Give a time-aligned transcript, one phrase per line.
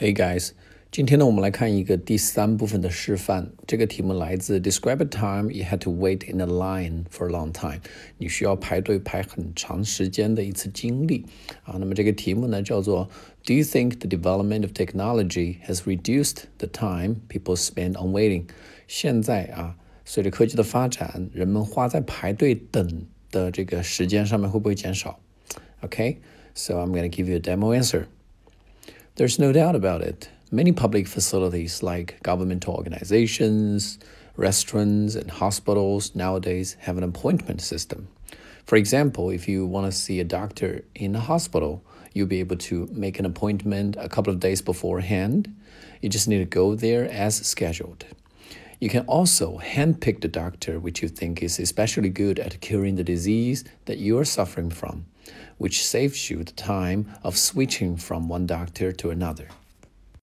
[0.00, 0.52] Hey guys，
[0.90, 3.52] 今天呢，我们来看一个第三部分的示范。
[3.66, 7.82] 这个题目来自 Describe a time you had to wait in a line for a long time。
[8.16, 11.26] 你需要排队排很长时间的一次经历
[11.64, 11.76] 啊。
[11.78, 13.10] 那么这个题目呢叫做
[13.44, 18.44] Do you think the development of technology has reduced the time people spend on waiting？
[18.88, 19.76] 现在啊，
[20.06, 25.20] 随着科技的发展，人们花在排队等的这个时间上面会不会减少？
[25.82, 28.06] Okay，so I'm going to give you a demo answer.
[29.17, 30.27] There's no doubt about it.
[30.51, 33.97] Many public facilities, like governmental organizations,
[34.35, 38.09] restaurants, and hospitals, nowadays have an appointment system.
[38.65, 42.57] For example, if you want to see a doctor in a hospital, you'll be able
[42.57, 45.55] to make an appointment a couple of days beforehand.
[46.01, 48.03] You just need to go there as scheduled.
[48.79, 53.03] You can also handpick the doctor which you think is especially good at curing the
[53.03, 55.05] disease that you are suffering from
[55.57, 59.47] which saves you the time of switching from one doctor to another.